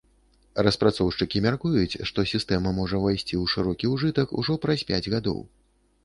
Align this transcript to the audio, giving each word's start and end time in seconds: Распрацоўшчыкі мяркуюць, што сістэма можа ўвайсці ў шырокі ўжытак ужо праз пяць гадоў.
Распрацоўшчыкі 0.67 1.41
мяркуюць, 1.45 1.99
што 2.09 2.25
сістэма 2.31 2.71
можа 2.77 3.01
ўвайсці 3.01 3.35
ў 3.41 3.51
шырокі 3.53 3.91
ўжытак 3.91 4.33
ужо 4.39 4.55
праз 4.63 4.79
пяць 4.89 5.01
гадоў. 5.15 5.39